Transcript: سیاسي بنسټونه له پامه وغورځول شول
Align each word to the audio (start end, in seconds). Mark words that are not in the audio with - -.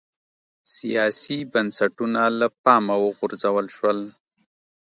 سیاسي 0.75 1.37
بنسټونه 1.51 2.21
له 2.39 2.47
پامه 2.63 2.95
وغورځول 3.05 3.65
شول 3.75 3.99